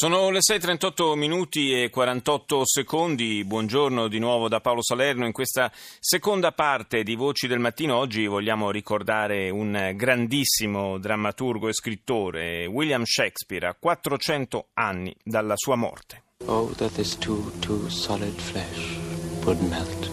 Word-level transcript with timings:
Sono 0.00 0.30
le 0.30 0.38
6.38 0.38 1.14
minuti 1.14 1.78
e 1.78 1.90
48 1.90 2.62
secondi. 2.64 3.44
Buongiorno 3.44 4.08
di 4.08 4.18
nuovo 4.18 4.48
da 4.48 4.62
Paolo 4.62 4.82
Salerno. 4.82 5.26
In 5.26 5.32
questa 5.32 5.70
seconda 5.74 6.52
parte 6.52 7.02
di 7.02 7.14
Voci 7.16 7.46
del 7.46 7.58
Mattino 7.58 7.96
oggi 7.96 8.24
vogliamo 8.24 8.70
ricordare 8.70 9.50
un 9.50 9.92
grandissimo 9.94 10.96
drammaturgo 10.96 11.68
e 11.68 11.74
scrittore, 11.74 12.64
William 12.64 13.02
Shakespeare, 13.04 13.66
a 13.66 13.76
400 13.78 14.68
anni 14.72 15.14
dalla 15.22 15.52
sua 15.54 15.76
morte. 15.76 16.22
Oh, 16.46 16.72
that 16.76 16.94
this 16.94 17.18
too, 17.18 17.52
too 17.60 17.90
solid 17.90 18.40
flesh 18.40 18.96
would 19.44 19.60
melt, 19.68 20.10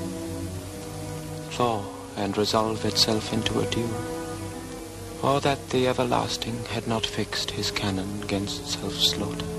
thaw 1.56 1.82
and 2.18 2.36
resolve 2.36 2.86
itself 2.86 3.32
into 3.32 3.58
a 3.62 3.66
dew. 3.70 3.88
Oh, 5.22 5.40
that 5.40 5.70
the 5.70 5.88
everlasting 5.88 6.66
had 6.74 6.88
not 6.88 7.06
fixed 7.06 7.52
his 7.52 7.72
cannon 7.72 8.20
against 8.22 8.68
self-slaughter. 8.68 9.58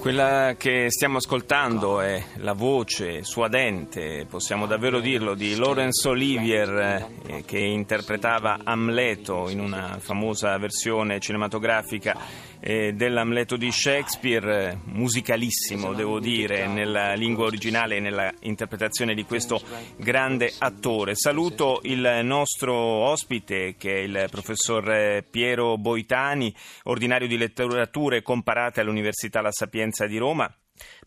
Quella 0.00 0.54
che 0.56 0.86
stiamo 0.88 1.18
ascoltando 1.18 2.00
è 2.00 2.24
la 2.36 2.54
voce 2.54 3.22
suadente, 3.22 4.24
possiamo 4.26 4.64
davvero 4.64 4.98
dirlo, 4.98 5.34
di 5.34 5.54
Laurence 5.56 6.08
Olivier 6.08 7.10
eh, 7.26 7.44
che 7.44 7.58
interpretava 7.58 8.60
Amleto 8.64 9.50
in 9.50 9.60
una 9.60 9.98
famosa 10.00 10.56
versione 10.56 11.20
cinematografica 11.20 12.16
eh, 12.60 12.92
dell'Amleto 12.92 13.56
di 13.56 13.72
Shakespeare, 13.72 14.78
musicalissimo 14.84 15.94
devo 15.94 16.20
dire, 16.20 16.66
nella 16.66 17.14
lingua 17.14 17.46
originale 17.46 17.96
e 17.96 18.00
nella 18.00 18.32
interpretazione 18.40 19.14
di 19.14 19.24
questo 19.24 19.60
grande 19.96 20.52
attore. 20.58 21.14
Saluto 21.14 21.80
il 21.84 22.20
nostro 22.22 22.74
ospite 22.74 23.76
che 23.76 23.96
è 23.96 23.98
il 24.00 24.28
professor 24.30 25.24
Piero 25.28 25.78
Boitani, 25.78 26.54
ordinario 26.84 27.26
di 27.26 27.38
letterature 27.38 28.22
comparate 28.22 28.80
all'Università 28.80 29.40
La 29.40 29.52
Sapienza 29.52 30.06
di 30.06 30.18
Roma, 30.18 30.52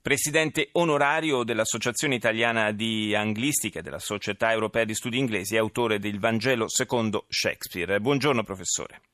presidente 0.02 0.70
onorario 0.74 1.44
dell'Associazione 1.44 2.16
Italiana 2.16 2.72
di 2.72 3.16
Anglistica 3.16 3.80
e 3.80 3.82
della 3.82 4.00
Società 4.00 4.52
Europea 4.52 4.86
di 4.86 4.96
Studi 4.96 5.18
Inglesi 5.18 5.56
e 5.56 5.60
autore 5.60 6.00
del 6.00 6.20
Vangelo 6.20 6.68
secondo 6.68 7.26
Shakespeare. 7.30 8.00
Buongiorno 8.00 8.44
professore. 8.44 9.13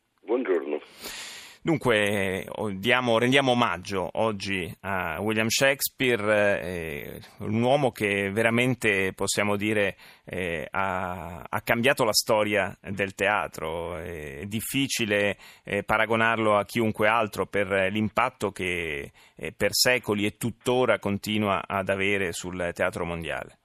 Dunque 1.69 2.47
diamo, 2.77 3.19
rendiamo 3.19 3.51
omaggio 3.51 4.09
oggi 4.13 4.67
a 4.81 5.21
William 5.21 5.49
Shakespeare, 5.49 6.59
eh, 6.63 7.19
un 7.41 7.61
uomo 7.61 7.91
che 7.91 8.31
veramente 8.31 9.13
possiamo 9.13 9.55
dire 9.55 9.95
eh, 10.25 10.67
ha, 10.71 11.45
ha, 11.47 11.61
cambiato 11.61 12.03
la 12.05 12.11
storia 12.11 12.75
del 12.81 13.13
teatro. 13.13 13.97
È 13.97 14.45
difficile 14.47 15.37
eh, 15.63 15.83
paragonarlo 15.83 16.57
a 16.57 16.65
chiunque 16.65 17.07
altro 17.07 17.45
per 17.45 17.67
l'impatto 17.91 18.49
che 18.49 19.11
eh, 19.37 19.53
per 19.55 19.73
secoli 19.73 20.25
e 20.25 20.37
tuttora 20.37 20.97
continua 20.97 21.61
ad 21.67 21.89
avere 21.89 22.31
sul 22.31 22.71
teatro 22.73 23.05
mondiale. 23.05 23.59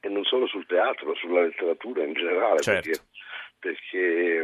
E 0.00 0.08
non 0.08 0.24
solo 0.24 0.48
sul 0.48 0.66
teatro, 0.66 1.14
sulla 1.14 1.42
letteratura 1.42 2.02
in 2.02 2.14
generale, 2.14 2.58
certo. 2.58 2.90
perché, 2.90 3.04
perché 3.60 4.43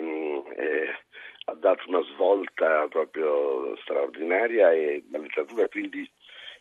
dato 1.71 1.89
una 1.89 2.03
svolta 2.03 2.87
proprio 2.89 3.77
straordinaria 3.83 4.73
e 4.73 5.05
la 5.11 5.19
letteratura 5.19 5.69
quindi 5.69 6.11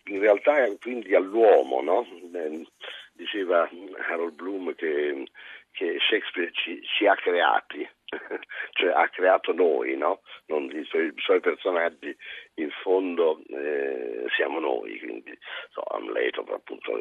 in 0.06 0.20
realtà 0.20 0.64
è 0.64 0.78
quindi 0.80 1.14
all'uomo, 1.14 1.82
no? 1.82 2.08
Eh, 2.34 2.66
diceva 3.14 3.70
Harold 4.10 4.34
Bloom 4.34 4.74
che, 4.76 5.28
che 5.72 5.98
Shakespeare 6.00 6.52
ci, 6.54 6.82
ci, 6.84 7.06
ha 7.06 7.16
creati, 7.16 7.88
cioè 8.72 8.92
ha 8.92 9.08
creato 9.10 9.54
noi, 9.54 9.98
no? 9.98 10.22
i, 10.48 10.84
suoi, 10.86 11.08
i, 11.08 11.14
suoi, 11.18 11.42
personaggi 11.42 12.16
in 12.56 12.70
fondo 12.82 13.42
eh, 13.50 14.26
siamo 14.36 14.60
noi, 14.60 14.98
quindi 15.00 15.38
so, 15.72 15.82
Amleto 15.82 16.42
appunto 16.42 16.98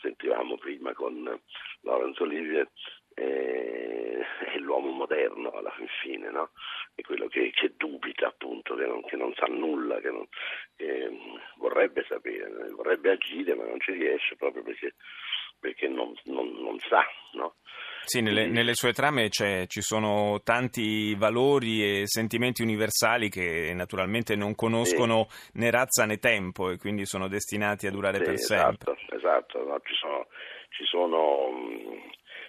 sentivamo 0.00 0.56
prima 0.56 0.94
con 0.94 1.38
Laurence 1.80 2.22
Olivier 2.22 2.68
eh, 3.16 4.20
è 4.54 4.58
l'uomo 4.58 4.90
moderno 4.90 5.50
alla 5.50 5.74
fine, 6.02 6.30
no? 6.30 6.50
è 6.94 7.02
quello 7.02 7.28
che, 7.28 7.50
che, 7.50 7.74
dubita 7.76 8.28
appunto, 8.28 8.74
che 8.74 8.86
non, 8.86 9.02
che 9.04 9.16
non 9.16 9.32
sa 9.34 9.46
nulla, 9.46 10.00
che, 10.00 10.10
non, 10.10 10.26
che, 10.76 11.10
vorrebbe 11.56 12.04
sapere, 12.08 12.48
vorrebbe 12.70 13.10
agire 13.10 13.54
ma 13.54 13.64
non 13.64 13.80
ci 13.80 13.92
riesce 13.92 14.36
proprio 14.36 14.62
perché, 14.62 14.94
perché 15.58 15.88
non, 15.88 16.14
non, 16.24 16.78
sa. 16.88 17.04
No? 17.32 17.56
Sì, 18.04 18.20
nelle, 18.20 18.46
nelle, 18.46 18.74
sue 18.74 18.92
trame 18.92 19.28
ci 19.30 19.80
sono 19.80 20.40
tanti 20.42 21.14
valori 21.16 21.82
e 21.82 22.02
sentimenti 22.06 22.62
universali 22.62 23.28
che 23.28 23.72
naturalmente 23.74 24.36
non 24.36 24.54
conoscono 24.54 25.26
sì. 25.28 25.58
né 25.58 25.70
razza 25.70 26.06
né 26.06 26.18
tempo 26.18 26.70
e 26.70 26.78
quindi 26.78 27.04
sono 27.04 27.26
destinati 27.26 27.86
a 27.86 27.90
durare 27.90 28.18
sì, 28.18 28.24
per 28.24 28.32
esatto, 28.34 28.94
sempre. 28.94 29.16
Esatto, 29.16 29.64
no? 29.64 29.80
ci 29.82 29.94
sono, 29.94 30.28
ci 30.70 30.84
sono 30.84 31.50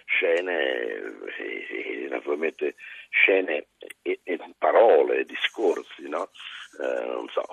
scene 0.08 0.58
e, 1.36 1.66
e, 1.68 2.08
naturalmente 2.08 2.74
scene 3.10 3.68
e, 4.02 4.20
e 4.22 4.38
parole, 4.58 5.24
discorsi, 5.24 6.08
no? 6.08 6.30
eh, 6.80 7.04
non 7.06 7.28
so, 7.28 7.44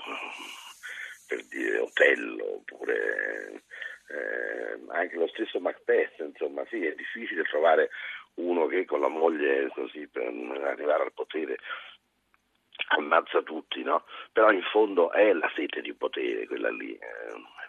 per 1.27 1.45
dire 1.47 1.79
Otello 1.79 2.55
oppure 2.55 3.63
eh, 4.07 4.79
anche 4.89 5.15
lo 5.15 5.27
stesso 5.27 5.59
Macbeth, 5.59 6.19
insomma 6.19 6.65
sì, 6.69 6.85
è 6.85 6.93
difficile 6.95 7.43
trovare 7.43 7.89
uno 8.35 8.67
che 8.67 8.85
con 8.85 9.01
la 9.01 9.07
moglie 9.07 9.69
così 9.73 10.07
per 10.07 10.27
arrivare 10.63 11.03
al 11.03 11.13
potere 11.13 11.57
ammazza 12.87 13.41
tutti, 13.41 13.81
no? 13.83 14.03
Però 14.31 14.51
in 14.51 14.61
fondo 14.63 15.11
è 15.11 15.31
la 15.33 15.51
sete 15.55 15.81
di 15.81 15.93
potere, 15.93 16.45
quella 16.45 16.69
lì, 16.69 16.93
eh, 16.93 16.99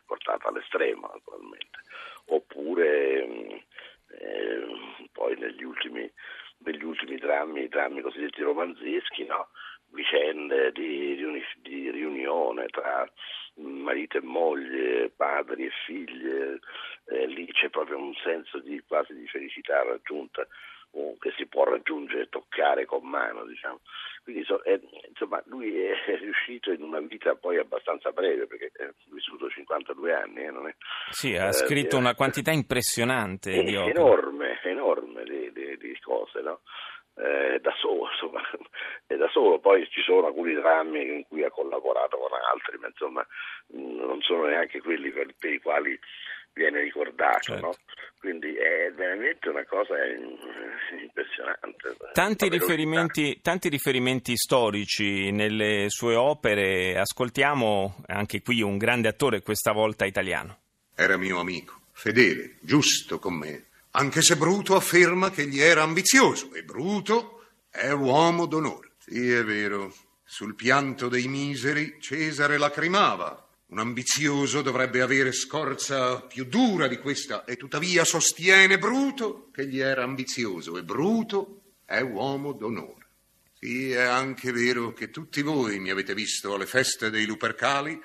portata 0.05 0.49
all'estremo 0.49 1.11
naturalmente. 1.13 1.79
Oppure 2.27 3.65
eh, 4.19 5.09
poi 5.13 5.37
negli 5.39 5.63
ultimi, 5.63 6.11
negli 6.59 6.85
ultimi 6.85 7.17
drammi, 7.17 7.63
i 7.63 7.69
drammi 7.69 8.01
cosiddetti 8.01 8.43
romanzeschi, 8.43 9.25
no? 9.25 9.49
vicende 9.93 10.73
di, 10.73 11.17
di, 11.17 11.43
di, 11.63 11.91
riunione 11.91 12.67
tra 12.67 13.11
marito 13.55 14.19
e 14.19 14.23
moglie, 14.23 15.11
padri 15.11 15.67
e 15.67 15.71
figlie, 15.87 16.61
eh, 17.07 17.27
lì 17.27 17.47
c'è 17.53 17.71
proprio 17.71 17.99
un 17.99 18.15
senso 18.23 18.59
di, 18.59 18.83
quasi 18.87 19.15
di 19.15 19.27
felicità 19.27 19.83
raggiunta 19.83 20.47
che 21.19 21.33
si 21.37 21.47
può 21.47 21.65
raggiungere 21.65 22.23
e 22.23 22.29
toccare 22.29 22.85
con 22.87 23.07
mano, 23.09 23.45
diciamo. 23.45 23.81
Quindi 24.23 24.45
so, 24.45 24.61
è, 24.63 24.81
insomma, 25.09 25.43
lui 25.47 25.79
è 25.79 25.95
riuscito 26.19 26.73
in 26.73 26.83
una 26.83 27.01
vita 27.01 27.35
poi 27.35 27.59
abbastanza 27.59 28.11
breve, 28.11 28.47
perché 28.47 28.73
ha 28.83 28.93
vissuto 29.13 29.49
52 29.49 30.13
anni, 30.13 30.45
eh, 30.45 30.51
non 30.51 30.69
è? 30.69 30.75
Sì, 31.11 31.37
ha 31.37 31.49
eh, 31.49 31.53
scritto 31.53 31.97
eh, 31.97 32.01
una 32.01 32.15
quantità 32.15 32.51
impressionante 32.51 33.63
di 33.63 33.77
opere. 33.77 33.91
Enorme, 33.91 34.61
enorme 34.65 35.25
di, 35.25 35.53
di, 35.53 35.77
di 35.77 35.99
cose, 36.01 36.41
no? 36.41 36.61
Eh, 37.19 37.61
da 37.61 37.73
solo, 37.79 38.11
insomma, 38.11 38.43
è 39.07 39.15
da 39.17 39.29
solo, 39.31 39.59
poi 39.59 39.89
ci 39.89 40.03
sono 40.03 40.27
alcuni 40.27 40.53
drammi 40.53 41.01
in 41.01 41.27
cui 41.27 41.45
ha 41.45 41.51
collaborato 41.51 42.19
con 42.19 42.29
altri, 42.53 42.77
ma 42.79 42.89
insomma 42.89 43.27
non 43.69 44.21
sono 44.21 44.45
neanche 44.47 44.83
quelli 44.83 45.11
per, 45.11 45.35
per 45.39 45.53
i 45.53 45.61
quali 45.61 45.99
viene 46.53 46.81
ricordato, 46.81 47.53
certo. 47.53 47.67
no? 47.67 47.75
quindi 48.19 48.55
è 48.55 48.91
veramente 48.95 49.49
una 49.49 49.65
cosa 49.65 49.95
impressionante. 50.05 51.97
Tanti 52.13 52.49
riferimenti, 52.49 53.41
tanti 53.43 53.69
riferimenti, 53.69 54.37
storici 54.37 55.31
nelle 55.31 55.87
sue 55.89 56.15
opere, 56.17 56.99
ascoltiamo 56.99 58.03
anche 58.07 58.43
qui 58.43 58.63
un 58.63 58.79
grande 58.79 59.09
attore, 59.09 59.43
questa 59.43 59.73
volta 59.73 60.07
italiano. 60.07 60.59
Era 60.95 61.17
mio 61.17 61.39
amico, 61.39 61.81
fedele, 61.93 62.57
giusto 62.61 63.19
con 63.19 63.35
me, 63.35 63.67
anche 63.99 64.21
se 64.21 64.37
Bruto 64.37 64.77
afferma 64.77 65.31
che 65.31 65.43
egli 65.43 65.61
era 65.61 65.83
ambizioso 65.83 66.53
e 66.53 66.63
Bruto 66.63 67.47
è 67.71 67.91
uomo 67.91 68.45
d'onore. 68.45 68.93
Sì, 68.99 69.31
è 69.31 69.43
vero, 69.43 69.95
sul 70.23 70.55
pianto 70.55 71.09
dei 71.09 71.29
miseri 71.29 71.97
Cesare 71.99 72.59
lacrimava 72.59 73.43
un 73.69 73.79
ambizioso 73.79 74.63
dovrebbe 74.63 75.01
avere 75.01 75.33
scorza 75.33 76.21
più 76.21 76.45
dura 76.45 76.87
di 76.87 76.99
questa 76.99 77.45
e 77.45 77.57
tuttavia 77.57 78.05
sostiene 78.05 78.79
Bruto 78.79 79.49
che 79.51 79.63
egli 79.63 79.81
era 79.81 80.05
ambizioso 80.05 80.77
e 80.77 80.85
Bruto 80.85 81.63
è 81.85 82.01
uomo 82.01 82.53
d'onore. 82.53 83.07
Sì, 83.59 83.91
è 83.91 84.03
anche 84.03 84.53
vero 84.53 84.93
che 84.93 85.11
tutti 85.11 85.41
voi 85.43 85.81
mi 85.81 85.91
avete 85.91 86.15
visto 86.15 86.55
alle 86.55 86.67
feste 86.67 87.11
dei 87.11 87.25
Lupercali 87.25 87.99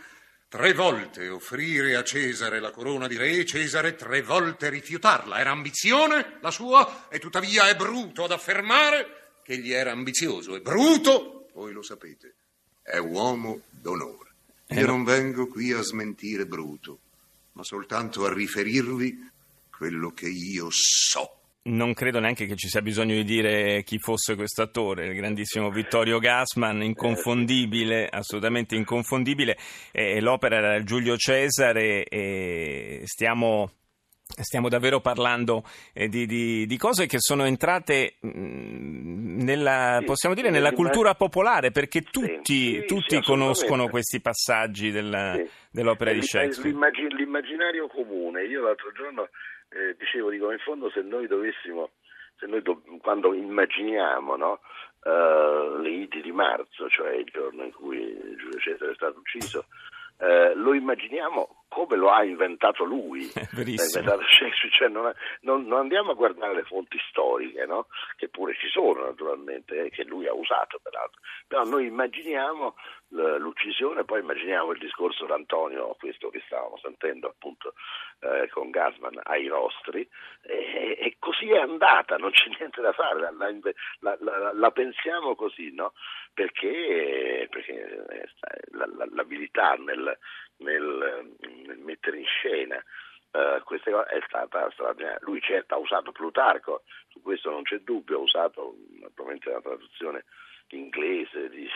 tre 0.51 0.73
volte 0.73 1.29
offrire 1.29 1.95
a 1.95 2.03
Cesare 2.03 2.59
la 2.59 2.71
corona 2.71 3.07
di 3.07 3.15
re, 3.15 3.45
Cesare 3.45 3.95
tre 3.95 4.21
volte 4.21 4.67
rifiutarla. 4.67 5.39
Era 5.39 5.51
ambizione 5.51 6.39
la 6.41 6.51
sua 6.51 7.07
e 7.07 7.19
tuttavia 7.19 7.69
è 7.69 7.75
Bruto 7.77 8.25
ad 8.25 8.31
affermare 8.31 9.39
che 9.43 9.53
egli 9.53 9.71
era 9.71 9.93
ambizioso 9.93 10.53
e 10.53 10.59
Bruto, 10.59 11.47
voi 11.53 11.71
lo 11.71 11.81
sapete, 11.81 12.35
è 12.81 12.97
uomo 12.97 13.61
d'onore. 13.69 14.29
Io 14.71 14.85
non 14.85 15.05
vengo 15.05 15.47
qui 15.47 15.71
a 15.71 15.81
smentire 15.81 16.45
Bruto, 16.45 16.99
ma 17.53 17.63
soltanto 17.63 18.25
a 18.25 18.33
riferirvi 18.33 19.29
quello 19.69 20.11
che 20.11 20.27
io 20.27 20.67
so. 20.69 21.40
Non 21.63 21.93
credo 21.93 22.19
neanche 22.19 22.47
che 22.47 22.55
ci 22.55 22.67
sia 22.67 22.81
bisogno 22.81 23.13
di 23.13 23.23
dire 23.23 23.83
chi 23.83 23.99
fosse 23.99 24.35
questo 24.35 24.63
attore, 24.63 25.05
il 25.05 25.15
grandissimo 25.15 25.69
Vittorio 25.69 26.17
Gassman, 26.17 26.81
inconfondibile, 26.81 28.07
assolutamente 28.09 28.75
inconfondibile. 28.75 29.55
Eh, 29.91 30.19
l'opera 30.21 30.57
era 30.57 30.83
Giulio 30.83 31.15
Cesare 31.17 32.05
e 32.05 33.01
stiamo 33.05 33.73
Stiamo 34.39 34.69
davvero 34.69 35.01
parlando 35.01 35.63
eh, 35.93 36.07
di, 36.07 36.25
di, 36.25 36.65
di, 36.65 36.77
cose 36.77 37.05
che 37.05 37.17
sono 37.19 37.43
entrate 37.43 38.15
mh, 38.21 38.29
mm, 38.29 39.39
nella, 39.41 39.97
sì, 39.99 40.05
possiamo 40.05 40.35
dire, 40.35 40.49
nella 40.49 40.71
cultura 40.71 41.15
popolare, 41.15 41.71
perché 41.71 42.01
tutti, 42.01 42.79
sì, 42.79 42.85
tutti 42.85 43.15
sì, 43.15 43.21
conoscono 43.21 43.89
questi 43.89 44.21
passaggi 44.21 44.89
della, 44.89 45.37
dell'opera 45.69 46.13
di 46.13 46.21
Shakespeare. 46.21 46.69
L'immagin- 46.69 47.13
l'immaginario 47.15 47.87
comune, 47.87 48.43
io 48.45 48.61
l'altro 48.61 48.91
giorno 48.93 49.27
eh, 49.71 49.95
dicevo, 49.97 50.29
dico, 50.29 50.51
in 50.51 50.59
fondo 50.59 50.89
se 50.89 51.01
noi 51.01 51.27
dovessimo, 51.27 51.91
se 52.37 52.45
noi 52.45 52.61
do- 52.61 52.81
quando 53.01 53.33
immaginiamo 53.33 54.35
no, 54.35 54.59
uh, 55.03 55.77
le 55.77 55.89
Idi 55.89 56.21
di 56.21 56.31
marzo, 56.31 56.89
cioè 56.89 57.13
il 57.13 57.29
giorno 57.31 57.63
in 57.63 57.71
cui 57.71 58.13
Giulio 58.37 58.59
Cesare 58.59 58.91
è 58.91 58.95
stato 58.95 59.19
ucciso, 59.19 59.65
uh, 60.17 60.55
lo 60.55 60.73
immaginiamo 60.73 61.60
come 61.71 61.95
lo 61.95 62.09
ha 62.09 62.21
inventato 62.25 62.83
lui, 62.83 63.31
Verissimo. 63.55 64.01
inventato 64.01 64.23
cioè 64.77 64.89
non, 64.89 65.09
non, 65.41 65.65
non, 65.65 65.79
andiamo 65.79 66.11
a 66.11 66.15
guardare 66.15 66.53
le 66.53 66.63
fonti 66.63 66.99
storiche, 67.09 67.65
no? 67.65 67.87
che 68.17 68.27
pure 68.27 68.53
ci 68.55 68.67
sono 68.67 69.05
naturalmente, 69.05 69.85
eh, 69.85 69.89
che 69.89 70.03
lui 70.03 70.27
ha 70.27 70.33
usato 70.33 70.79
peraltro, 70.83 71.21
però 71.47 71.63
noi 71.63 71.85
immaginiamo 71.85 72.75
l'uccisione, 73.11 74.03
poi 74.03 74.19
immaginiamo 74.19 74.71
il 74.71 74.79
discorso 74.79 75.25
d'Antonio, 75.25 75.95
questo 75.97 76.29
che 76.29 76.41
stavamo 76.45 76.77
sentendo 76.81 77.27
appunto 77.27 77.73
eh, 78.19 78.49
con 78.49 78.69
Gasman 78.69 79.19
ai 79.23 79.47
nostri, 79.47 80.07
e, 80.41 80.97
e, 80.99 81.15
così 81.19 81.51
è 81.51 81.57
andata, 81.57 82.17
non 82.17 82.31
c'è 82.31 82.49
niente 82.57 82.81
da 82.81 82.91
fare, 82.91 83.19
la, 83.19 83.31
la, 83.99 84.17
la, 84.19 84.51
la 84.53 84.71
pensiamo 84.71 85.35
così, 85.35 85.73
no? 85.73 85.93
perché, 86.33 87.47
perché 87.49 88.05
eh, 88.09 88.29
l'abilità 89.11 89.73
nel, 89.75 90.17
nel, 90.61 91.35
nel 91.65 91.77
mettere 91.79 92.17
in 92.17 92.25
scena 92.25 92.83
Uh, 93.33 93.63
queste 93.63 93.91
cose 93.91 94.09
è 94.09 94.19
stata 94.27 94.69
straordinaria. 94.71 95.17
Lui 95.21 95.39
certo 95.39 95.73
ha 95.73 95.77
usato 95.77 96.11
Plutarco, 96.11 96.83
su 97.07 97.21
questo 97.21 97.49
non 97.49 97.63
c'è 97.63 97.79
dubbio, 97.79 98.17
ha 98.17 98.19
usato 98.19 98.75
naturalmente 98.99 99.49
la 99.49 99.61
traduzione 99.61 100.25
inglese 100.77 101.49
di, 101.49 101.67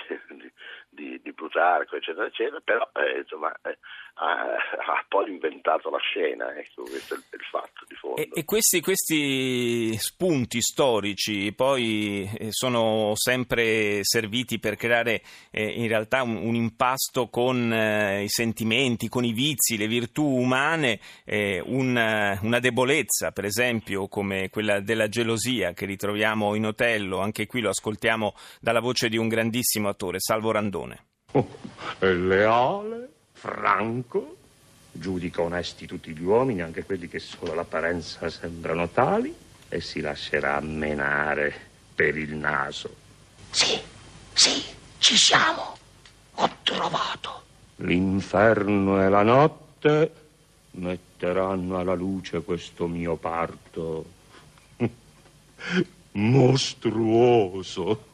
di, 0.90 1.20
di, 1.22 1.34
Plutarco, 1.34 1.96
eccetera, 1.96 2.26
eccetera, 2.28 2.62
però 2.64 2.90
eh, 2.94 3.20
insomma 3.20 3.54
eh, 3.64 3.78
ha, 4.16 4.54
ha, 4.54 5.06
poi 5.08 5.30
inventato 5.30 5.90
la 5.90 6.00
scena, 6.00 6.56
ecco, 6.56 6.84
questo 6.84 7.16
è 7.16 7.18
il, 7.18 7.24
il 7.32 7.46
fatto 7.50 7.86
di 7.88 7.96
fondo. 7.96 8.22
E, 8.22 8.30
e 8.34 8.46
questi, 8.46 8.80
questi, 8.80 9.96
spunti 9.98 10.62
storici 10.62 11.52
poi 11.54 12.30
eh, 12.38 12.48
sono 12.52 13.12
sempre 13.16 14.00
serviti 14.04 14.60
per 14.60 14.76
creare 14.76 15.22
eh, 15.52 15.66
in 15.66 15.88
realtà 15.88 16.24
un, 16.24 16.38
un 16.38 16.56
impasto 16.56 17.28
con 17.28 17.72
eh, 17.74 18.24
i 18.24 18.30
sentimenti, 18.30 19.10
con 19.10 19.26
i 19.26 19.34
vizi, 19.34 19.78
le 19.78 19.88
virtù 19.88 20.24
umane, 20.24 21.00
eh, 21.26 21.62
un, 21.66 22.38
una 22.42 22.60
debolezza, 22.60 23.32
per 23.32 23.46
esempio, 23.46 24.08
come 24.08 24.50
quella 24.50 24.80
della 24.80 25.10
gelosia 25.10 25.74
che 25.74 25.86
ritroviamo 25.86 26.56
in 26.56 26.66
Otello, 26.66 27.20
anche 27.20 27.48
qui 27.48 27.60
lo 27.60 27.70
ascoltiamo 27.70 28.34
dalla 28.62 28.80
voce 28.86 29.10
di 29.10 29.18
un 29.18 29.28
grandissimo 29.28 29.90
attore, 29.90 30.20
Salvo 30.20 30.52
Randone. 30.52 31.06
Oh, 31.32 31.48
leale, 32.00 33.10
franco, 33.32 34.38
giudica 34.92 35.42
onesti 35.42 35.88
tutti 35.88 36.16
gli 36.16 36.22
uomini, 36.22 36.62
anche 36.62 36.84
quelli 36.84 37.08
che 37.08 37.18
solo 37.18 37.54
all'apparenza 37.54 38.30
sembrano 38.30 38.88
tali, 38.90 39.36
e 39.68 39.82
si 39.82 40.02
lascerà 40.02 40.60
menare 40.62 41.52
per 41.96 42.16
il 42.16 42.36
naso. 42.36 42.96
Sì, 43.50 43.80
sì, 44.34 44.64
ci 45.00 45.18
siamo. 45.18 45.76
Ho 46.36 46.50
trovato. 46.62 47.44
L'inferno 47.78 49.04
e 49.04 49.10
la 49.10 49.24
notte 49.24 50.12
metteranno 50.72 51.80
alla 51.80 51.96
luce 51.96 52.44
questo 52.44 52.86
mio 52.86 53.16
parto 53.16 54.14
mostruoso. 56.16 58.06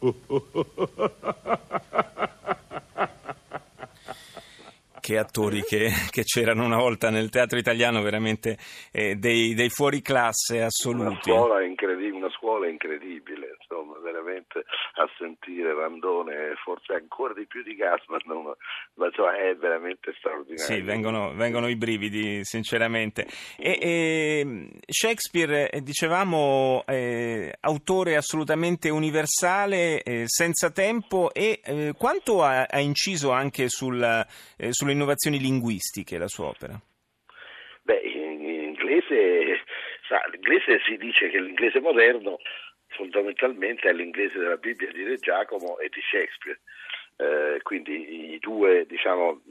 che 5.01 5.17
attori 5.17 5.61
che, 5.63 5.89
che, 6.09 6.23
c'erano 6.23 6.63
una 6.63 6.77
volta 6.77 7.09
nel 7.09 7.29
teatro 7.29 7.57
italiano, 7.57 8.01
veramente 8.01 8.57
eh, 8.91 9.15
dei, 9.15 9.53
dei 9.55 9.69
fuori 9.69 10.01
classe 10.01 10.61
assoluti. 10.61 11.31
Una 11.31 11.39
scuola 11.39 11.63
incredibile, 11.63 12.15
una 12.15 12.29
scuola 12.29 12.67
incredibile 12.69 13.57
insomma, 13.59 13.80
a 14.95 15.09
sentire 15.17 15.73
Randone, 15.73 16.53
forse 16.63 16.93
ancora 16.93 17.33
di 17.33 17.45
più 17.45 17.63
di 17.63 17.75
Gassman, 17.75 18.21
ma 18.95 19.05
insomma, 19.05 19.35
è 19.35 19.55
veramente 19.55 20.13
straordinario. 20.17 20.63
Sì, 20.63 20.81
vengono, 20.81 21.33
vengono 21.33 21.67
i 21.67 21.75
brividi, 21.75 22.43
sinceramente. 22.43 23.25
E, 23.57 23.77
e 23.81 24.69
Shakespeare, 24.87 25.69
eh, 25.69 25.81
dicevamo, 25.81 26.83
eh, 26.87 27.53
autore 27.61 28.15
assolutamente 28.15 28.89
universale, 28.89 30.01
eh, 30.03 30.23
senza 30.25 30.71
tempo, 30.71 31.33
e 31.33 31.61
eh, 31.63 31.93
quanto 31.97 32.43
ha, 32.43 32.63
ha, 32.63 32.79
inciso 32.79 33.31
anche 33.31 33.69
sul, 33.69 34.01
eh, 34.01 34.71
sulle 34.71 34.93
innovazioni 34.93 35.39
linguistiche 35.39 36.17
la 36.17 36.27
sua 36.27 36.47
opera? 36.47 36.79
Beh, 37.83 38.01
in 38.01 38.43
inglese, 38.45 39.61
l'inglese 40.31 40.79
si 40.85 40.97
dice 40.97 41.29
che 41.29 41.39
l'inglese 41.39 41.79
moderno 41.79 42.37
fondamentalmente 42.91 43.89
è 43.89 43.93
l'inglese 43.93 44.39
della 44.39 44.57
Bibbia 44.57 44.91
di 44.91 45.03
Re 45.03 45.17
Giacomo 45.17 45.77
e 45.79 45.89
di 45.89 46.01
Shakespeare. 46.01 46.59
Eh, 47.17 47.59
quindi 47.61 48.33
i 48.33 48.39
due 48.39 48.85
diciamo, 48.87 49.41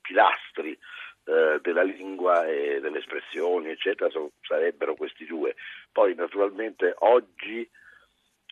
pilastri 0.00 0.78
eh, 1.24 1.58
della 1.60 1.82
lingua 1.82 2.46
e 2.46 2.80
delle 2.80 2.98
espressioni, 2.98 3.70
eccetera, 3.70 4.10
so, 4.10 4.32
sarebbero 4.42 4.94
questi 4.94 5.24
due. 5.24 5.56
Poi 5.90 6.14
naturalmente 6.14 6.94
oggi 6.98 7.60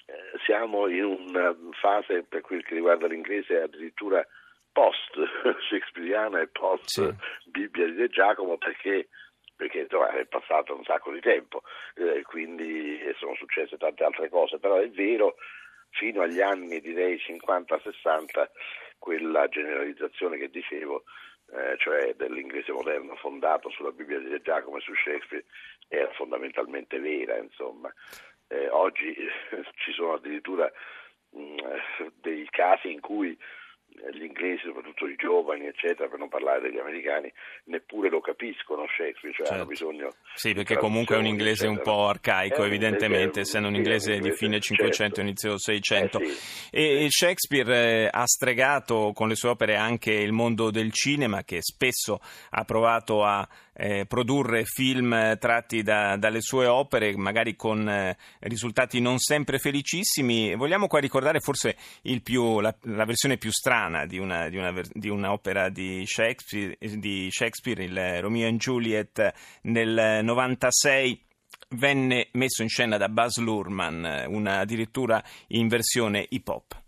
eh, 0.06 0.38
siamo 0.44 0.88
in 0.88 1.04
una 1.04 1.56
fase 1.80 2.24
per 2.24 2.40
quel 2.40 2.64
che 2.64 2.74
riguarda 2.74 3.06
l'inglese 3.06 3.60
addirittura 3.60 4.26
post 4.72 5.12
shakespeariana 5.70 6.40
e 6.40 6.48
post. 6.48 7.14
Bibbia 7.44 7.86
di 7.86 7.96
Re 7.96 8.08
Giacomo 8.08 8.58
perché 8.58 9.08
perché 9.56 9.80
insomma, 9.80 10.10
è 10.10 10.24
passato 10.26 10.74
un 10.74 10.84
sacco 10.84 11.12
di 11.12 11.20
tempo, 11.20 11.62
eh, 11.94 12.22
quindi 12.22 13.00
sono 13.18 13.34
successe 13.34 13.76
tante 13.76 14.04
altre 14.04 14.28
cose, 14.28 14.58
però 14.58 14.76
è 14.76 14.88
vero, 14.90 15.36
fino 15.90 16.22
agli 16.22 16.40
anni 16.40 16.80
direi 16.80 17.16
50-60, 17.16 18.48
quella 18.98 19.48
generalizzazione 19.48 20.38
che 20.38 20.50
dicevo, 20.50 21.04
eh, 21.52 21.76
cioè 21.78 22.14
dell'inglese 22.14 22.72
moderno 22.72 23.14
fondato 23.16 23.68
sulla 23.70 23.92
Bibbia 23.92 24.18
di 24.18 24.40
Giacomo 24.42 24.78
e 24.78 24.80
su 24.80 24.94
Shakespeare, 24.94 25.44
era 25.88 26.10
fondamentalmente 26.12 26.98
vera, 26.98 27.36
insomma. 27.36 27.92
Eh, 28.48 28.68
oggi 28.68 29.14
ci 29.76 29.92
sono 29.92 30.14
addirittura 30.14 30.70
mh, 31.30 31.40
mm, 31.40 32.06
dei 32.20 32.46
casi 32.50 32.92
in 32.92 33.00
cui 33.00 33.38
gli 34.12 34.24
inglesi, 34.24 34.62
soprattutto 34.64 35.06
i 35.06 35.16
giovani, 35.16 35.66
eccetera, 35.66 36.08
per 36.08 36.18
non 36.18 36.28
parlare 36.28 36.60
degli 36.60 36.78
americani, 36.78 37.32
neppure 37.64 38.08
lo 38.10 38.20
capiscono 38.20 38.86
Shakespeare, 38.86 39.34
cioè 39.34 39.46
certo. 39.46 39.52
hanno 39.54 39.66
bisogno. 39.66 40.12
Sì, 40.34 40.52
perché 40.52 40.76
comunque 40.76 41.16
è 41.16 41.18
un 41.18 41.26
inglese 41.26 41.66
eccetera. 41.66 41.70
un 41.70 41.82
po' 41.82 42.08
arcaico, 42.08 42.62
eh, 42.62 42.66
evidentemente, 42.66 43.40
essendo 43.40 43.68
un 43.68 43.76
inglese 43.76 44.18
di 44.18 44.32
fine 44.32 44.60
500 44.60 44.94
certo. 44.94 45.20
inizio 45.20 45.58
600. 45.58 46.18
Eh, 46.18 46.26
sì. 46.26 46.76
E 46.76 47.06
Shakespeare 47.08 48.04
eh, 48.04 48.08
ha 48.10 48.26
stregato 48.26 49.12
con 49.14 49.28
le 49.28 49.36
sue 49.36 49.50
opere 49.50 49.76
anche 49.76 50.12
il 50.12 50.32
mondo 50.32 50.70
del 50.70 50.92
cinema, 50.92 51.42
che 51.44 51.58
spesso 51.60 52.20
ha 52.50 52.64
provato 52.64 53.22
a 53.24 53.46
eh, 53.74 54.06
produrre 54.06 54.64
film 54.64 55.36
tratti 55.38 55.82
da, 55.82 56.16
dalle 56.16 56.40
sue 56.40 56.66
opere, 56.66 57.16
magari 57.16 57.56
con 57.56 57.88
eh, 57.88 58.16
risultati 58.40 59.00
non 59.00 59.18
sempre 59.18 59.58
felicissimi. 59.58 60.54
Vogliamo 60.54 60.86
qua 60.86 61.00
ricordare 61.00 61.40
forse 61.40 61.76
più, 62.22 62.60
la, 62.60 62.74
la, 62.82 63.04
versione 63.04 63.36
più 63.36 63.50
strana 63.50 64.06
di, 64.06 64.18
una, 64.18 64.48
di, 64.48 64.56
una, 64.56 64.72
di 64.92 65.08
un'opera 65.08 65.68
di 65.68 66.04
Shakespeare, 66.06 66.76
di 66.78 67.28
Shakespeare, 67.30 67.84
il 67.84 68.20
Romeo 68.20 68.48
and 68.48 68.58
Juliet 68.58 69.32
nel 69.62 70.20
96 70.22 71.22
venne 71.70 72.28
messo 72.32 72.62
in 72.62 72.68
scena 72.68 72.96
da 72.96 73.08
Buzz 73.08 73.38
Lurman, 73.38 74.26
una, 74.28 74.58
addirittura 74.58 75.22
in 75.48 75.68
versione 75.68 76.26
hip 76.28 76.48
hop. 76.48 76.82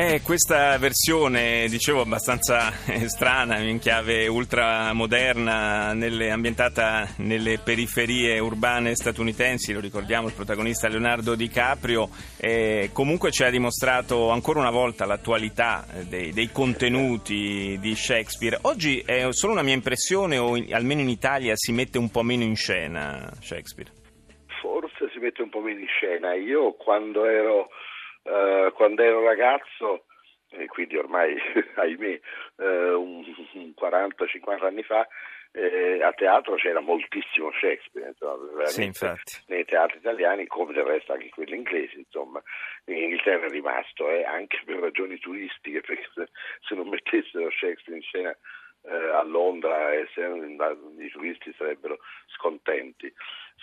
Eh, 0.00 0.20
questa 0.22 0.78
versione, 0.78 1.66
dicevo, 1.68 2.02
abbastanza 2.02 2.70
eh, 2.86 3.08
strana, 3.08 3.58
in 3.58 3.80
chiave 3.80 4.28
ultramoderna, 4.28 5.92
nelle, 5.92 6.30
ambientata 6.30 7.08
nelle 7.16 7.58
periferie 7.58 8.38
urbane 8.38 8.94
statunitensi, 8.94 9.72
lo 9.72 9.80
ricordiamo, 9.80 10.28
il 10.28 10.34
protagonista 10.34 10.86
Leonardo 10.86 11.34
DiCaprio, 11.34 12.10
eh, 12.36 12.90
comunque 12.92 13.32
ci 13.32 13.42
ha 13.42 13.50
dimostrato 13.50 14.30
ancora 14.30 14.60
una 14.60 14.70
volta 14.70 15.04
l'attualità 15.04 15.84
eh, 15.92 16.04
dei, 16.04 16.30
dei, 16.30 16.52
contenuti 16.52 17.76
di 17.80 17.94
Shakespeare. 17.96 18.56
Oggi 18.62 19.00
è 19.04 19.26
solo 19.32 19.54
una 19.54 19.62
mia 19.62 19.74
impressione, 19.74 20.38
o 20.38 20.56
in, 20.56 20.72
almeno 20.72 21.00
in 21.00 21.08
Italia 21.08 21.54
si 21.56 21.72
mette 21.72 21.98
un 21.98 22.08
po' 22.08 22.22
meno 22.22 22.44
in 22.44 22.54
scena 22.54 23.32
Shakespeare? 23.40 23.90
Forse 24.60 25.10
si 25.12 25.18
mette 25.18 25.42
un 25.42 25.48
po' 25.48 25.58
meno 25.58 25.80
in 25.80 25.88
scena. 25.88 26.34
Io 26.34 26.74
quando 26.74 27.24
ero 27.24 27.70
eh, 28.28 28.72
quando 28.72 29.02
ero 29.02 29.24
ragazzo, 29.24 30.04
e 30.50 30.66
quindi 30.66 30.96
ormai, 30.96 31.36
ahimè, 31.76 32.20
eh, 32.56 32.92
un, 32.92 33.24
un 33.54 33.74
40-50 33.78 34.64
anni 34.64 34.82
fa, 34.82 35.06
eh, 35.52 36.02
a 36.02 36.12
teatro 36.12 36.56
c'era 36.56 36.80
moltissimo 36.80 37.50
Shakespeare, 37.52 38.08
insomma, 38.08 38.66
sì, 38.66 38.90
nei 39.46 39.64
teatri 39.64 39.98
italiani 39.98 40.46
come 40.46 40.72
del 40.72 40.84
resto 40.84 41.12
anche 41.12 41.30
quelli 41.30 41.56
inglesi, 41.56 41.98
insomma, 41.98 42.42
in 42.84 42.96
Inghilterra 42.96 43.46
è 43.46 43.50
rimasto 43.50 44.10
eh, 44.10 44.24
anche 44.24 44.60
per 44.64 44.78
ragioni 44.78 45.18
turistiche, 45.18 45.80
perché 45.86 46.08
se, 46.14 46.28
se 46.60 46.74
non 46.74 46.88
mettessero 46.88 47.50
Shakespeare 47.50 47.98
in 47.98 48.02
scena 48.02 48.36
eh, 48.88 49.10
a 49.10 49.22
Londra 49.22 49.92
e 49.92 50.08
se, 50.14 50.22
i 50.22 51.10
turisti 51.10 51.54
sarebbero 51.56 51.98
scontenti. 52.36 53.12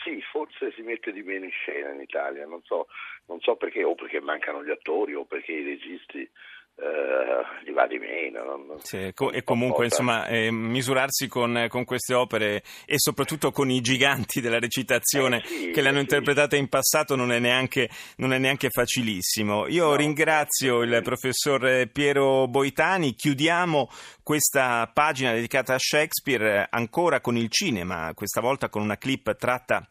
Sì, 0.04 0.22
forse 0.22 0.72
si 0.74 0.82
mette 0.82 1.12
di 1.12 1.24
meno 1.24 1.46
in 1.46 1.52
scena 1.52 1.92
in 1.92 2.02
Italia, 2.02 2.46
non 2.46 2.62
so, 2.64 2.88
non 3.28 3.40
so 3.40 3.56
perché, 3.56 3.84
o 3.84 3.96
perché 3.96 4.20
mancano 4.20 4.64
gli 4.64 4.72
attori 4.72 5.16
o 5.16 5.26
perché 5.26 5.54
i 5.54 5.64
registi 5.64 6.30
Uh, 6.78 7.64
gli 7.64 7.72
va 7.72 7.88
di 7.88 7.98
meno. 7.98 8.44
Non, 8.44 8.80
sì, 8.82 8.98
e 8.98 9.44
comunque 9.46 9.86
insomma, 9.86 10.28
eh, 10.28 10.52
misurarsi 10.52 11.30
con, 11.30 11.68
con, 11.70 11.86
queste 11.86 12.14
opere 12.14 12.64
e 12.86 12.96
soprattutto 12.98 13.52
con 13.52 13.70
i 13.70 13.80
giganti 13.80 14.42
della 14.42 14.60
recitazione 14.60 15.42
eh 15.42 15.48
sì, 15.48 15.72
che 15.72 15.82
le 15.82 15.88
hanno 15.88 16.00
sì. 16.00 16.04
interpretate 16.04 16.58
in 16.58 16.68
passato 16.68 17.16
non 17.16 17.32
è 17.32 17.40
neanche, 17.40 17.90
non 18.18 18.34
è 18.34 18.40
neanche 18.40 18.70
facilissimo. 18.70 19.68
Io 19.68 19.86
no. 19.86 19.96
ringrazio 19.96 20.82
il 20.82 21.00
professor 21.02 21.90
Piero 21.94 22.46
Boitani, 22.50 23.14
chiudiamo 23.14 23.90
questa 24.22 24.92
pagina 24.94 25.32
dedicata 25.32 25.76
a 25.76 25.80
Shakespeare 25.80 26.68
ancora 26.70 27.22
con 27.22 27.38
il 27.38 27.50
cinema, 27.50 28.12
questa 28.14 28.42
volta 28.42 28.68
con 28.68 28.82
una 28.82 28.98
clip 28.98 29.34
tratta 29.38 29.88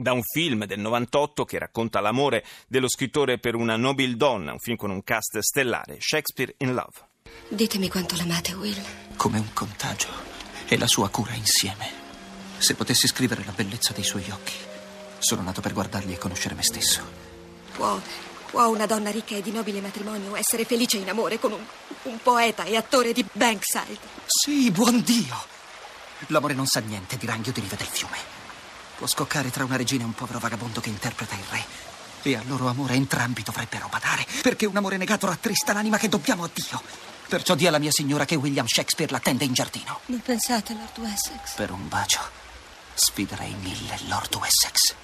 da 0.00 0.12
un 0.12 0.22
film 0.22 0.64
del 0.64 0.78
98 0.80 1.44
che 1.44 1.58
racconta 1.58 2.00
l'amore 2.00 2.44
dello 2.66 2.88
scrittore 2.88 3.38
per 3.38 3.54
una 3.54 3.76
nobile 3.76 4.16
donna, 4.16 4.52
un 4.52 4.58
film 4.58 4.76
con 4.76 4.90
un 4.90 5.02
cast 5.02 5.38
stellare, 5.38 5.98
Shakespeare 6.00 6.54
in 6.58 6.72
Love. 6.72 7.08
Ditemi 7.48 7.88
quanto 7.88 8.16
l'amate, 8.16 8.54
Will. 8.54 8.82
Come 9.16 9.38
un 9.38 9.52
contagio 9.52 10.08
e 10.66 10.78
la 10.78 10.86
sua 10.86 11.10
cura 11.10 11.34
insieme. 11.34 11.98
Se 12.56 12.74
potessi 12.74 13.06
scrivere 13.06 13.44
la 13.44 13.52
bellezza 13.52 13.92
dei 13.92 14.02
suoi 14.02 14.24
occhi, 14.30 14.54
sono 15.18 15.42
nato 15.42 15.60
per 15.60 15.74
guardarli 15.74 16.14
e 16.14 16.18
conoscere 16.18 16.54
me 16.54 16.62
stesso. 16.62 17.02
Può, 17.72 18.00
può 18.50 18.68
una 18.68 18.86
donna 18.86 19.10
ricca 19.10 19.36
e 19.36 19.42
di 19.42 19.52
nobile 19.52 19.80
matrimonio 19.80 20.34
essere 20.34 20.64
felice 20.64 20.96
in 20.96 21.10
amore 21.10 21.38
con 21.38 21.52
un, 21.52 21.64
un 22.04 22.18
poeta 22.22 22.64
e 22.64 22.76
attore 22.76 23.12
di 23.12 23.24
Bankside? 23.30 23.98
Sì, 24.26 24.70
buon 24.70 25.02
Dio! 25.02 25.36
L'amore 26.28 26.54
non 26.54 26.66
sa 26.66 26.80
niente 26.80 27.16
di 27.18 27.26
ranghi 27.26 27.50
o 27.50 27.52
di 27.52 27.60
rive 27.60 27.76
del 27.76 27.86
fiume. 27.86 28.39
Può 29.00 29.08
scoccare 29.08 29.50
tra 29.50 29.64
una 29.64 29.76
regina 29.76 30.02
e 30.02 30.04
un 30.04 30.12
povero 30.12 30.38
vagabondo 30.38 30.78
che 30.82 30.90
interpreta 30.90 31.34
il 31.34 31.44
re. 31.48 31.64
E 32.20 32.36
al 32.36 32.46
loro 32.46 32.68
amore 32.68 32.92
entrambi 32.92 33.42
dovrebbero 33.42 33.88
badare, 33.88 34.26
perché 34.42 34.66
un 34.66 34.76
amore 34.76 34.98
negato 34.98 35.26
rattrista 35.26 35.72
l'anima 35.72 35.96
che 35.96 36.10
dobbiamo 36.10 36.44
a 36.44 36.50
Dio. 36.52 36.82
Perciò 37.26 37.54
dia 37.54 37.68
alla 37.68 37.78
mia 37.78 37.90
signora 37.90 38.26
che 38.26 38.34
William 38.34 38.66
Shakespeare 38.66 39.10
l'attende 39.10 39.44
in 39.44 39.54
giardino. 39.54 40.00
Non 40.04 40.20
pensate, 40.20 40.74
Lord 40.74 40.98
Wessex? 40.98 41.54
Per 41.54 41.70
un 41.70 41.88
bacio 41.88 42.20
sfiderei 42.92 43.54
mille 43.54 43.98
Lord 44.08 44.34
Wessex. 44.34 44.94